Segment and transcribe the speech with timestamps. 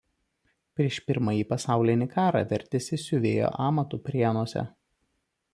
[0.79, 4.69] Prieš Pirmąjį pasaulinį karą vertėsi siuvėjo amatu Prienuose.